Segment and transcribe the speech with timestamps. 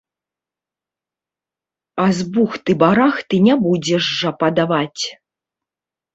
[2.05, 5.03] А з бухты-барахты не будзеш жа падаваць!